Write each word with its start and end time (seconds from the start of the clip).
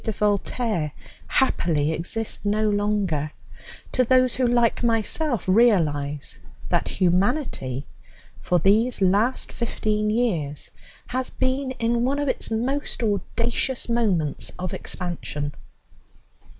de 0.03 0.11
Voltaire 0.11 0.91
happily 1.27 1.91
exist 1.93 2.43
no 2.43 2.67
longer, 2.67 3.31
to 3.91 4.03
those 4.03 4.33
who, 4.35 4.47
like 4.47 4.81
myself, 4.83 5.47
realize 5.47 6.39
that 6.69 6.89
humanity, 6.89 7.85
for 8.41 8.57
these 8.57 8.99
last 8.99 9.51
fifteen 9.51 10.09
years, 10.09 10.71
has 11.05 11.29
been 11.29 11.69
in 11.73 12.03
one 12.03 12.17
of 12.17 12.27
its 12.27 12.49
most 12.49 13.03
audacious 13.03 13.87
moments 13.87 14.51
of 14.57 14.73
expansion. 14.73 15.53